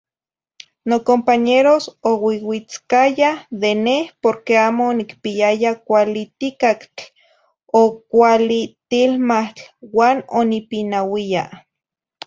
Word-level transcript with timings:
Nocompañeros 0.89 1.83
ouiuitzcaya 2.09 3.31
de 3.61 3.71
neh 3.85 4.03
porque 4.23 4.53
amo 4.67 4.83
onicpiyaya 4.93 5.71
cualli 5.87 6.23
ticactl 6.39 7.03
o 7.79 7.81
cualli 8.13 8.61
tihlmahtl 8.89 9.63
uan 9.97 10.17
onipinauiya. 10.39 11.43